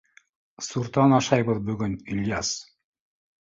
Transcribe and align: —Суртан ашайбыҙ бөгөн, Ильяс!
—Суртан 0.67 1.11
ашайбыҙ 1.17 1.61
бөгөн, 1.67 1.93
Ильяс! 2.17 2.51